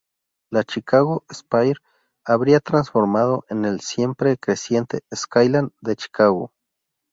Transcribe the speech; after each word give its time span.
La 0.49 0.63
Chicago 0.67 1.23
Spire 1.31 1.77
habría 2.25 2.59
transformado 2.59 3.45
el 3.49 3.81
siempre 3.81 4.35
creciente 4.35 5.03
"skyline" 5.13 5.73
de 5.79 5.95
Chicago. 5.95 6.51